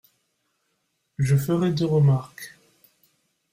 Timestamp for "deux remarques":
1.73-2.55